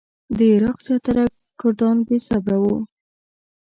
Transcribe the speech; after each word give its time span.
د 0.37 0.39
عراق 0.53 0.77
زیاتره 0.87 1.25
کردان 1.59 1.97
بې 2.07 2.17
صبره 2.27 2.57
وو. 2.63 2.77